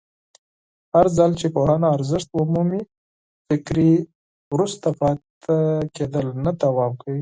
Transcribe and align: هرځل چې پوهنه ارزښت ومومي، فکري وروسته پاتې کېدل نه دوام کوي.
هرځل 0.95 1.31
چې 1.39 1.47
پوهنه 1.55 1.87
ارزښت 1.95 2.29
ومومي، 2.33 2.81
فکري 3.47 3.91
وروسته 4.53 4.87
پاتې 4.99 5.55
کېدل 5.95 6.27
نه 6.45 6.51
دوام 6.63 6.93
کوي. 7.01 7.19